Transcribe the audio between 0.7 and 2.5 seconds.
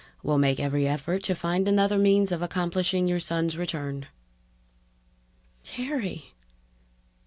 effort to find another means of